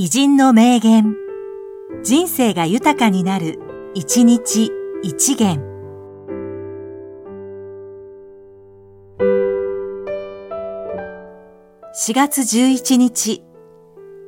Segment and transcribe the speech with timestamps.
[0.00, 1.16] 偉人の名言。
[2.04, 3.58] 人生が豊かになる、
[3.94, 4.70] 一日
[5.02, 5.60] 一元。
[11.96, 13.42] 4月11日、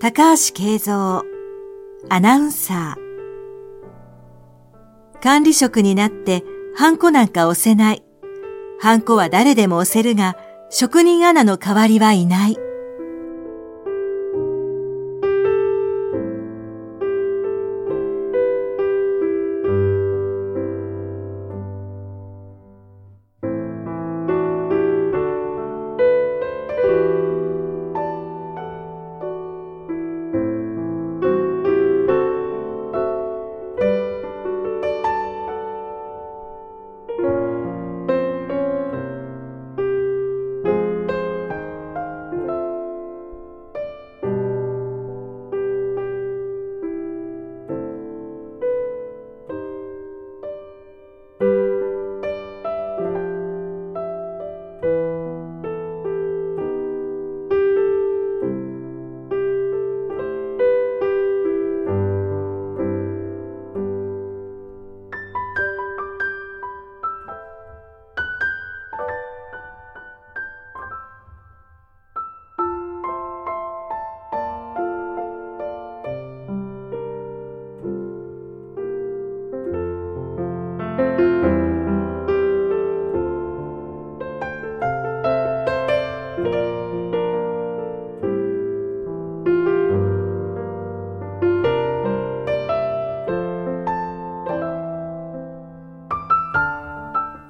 [0.00, 1.22] 高橋慶三、
[2.08, 5.20] アナウンサー。
[5.22, 6.44] 管理職になって、
[6.76, 8.02] ハンコなんか押せない。
[8.80, 10.34] ハンコは誰でも押せるが、
[10.70, 12.56] 職人アナの代わりはいない。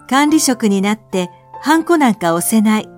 [0.09, 2.89] 管理職になってハンコなんか押せない。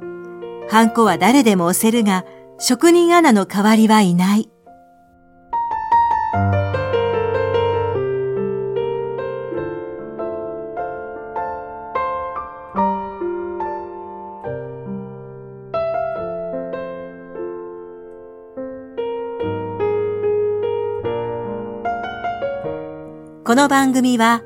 [0.69, 2.25] ハンコは誰でも押せるが、
[2.59, 4.49] 職人アナの代わりはいない。
[23.45, 24.45] この番組は、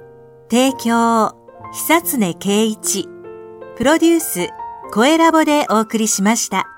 [0.51, 1.44] 提供、
[1.77, 3.09] 久常圭一、
[3.77, 4.49] プロデュース、
[4.93, 6.74] 声ラボでお送りしました。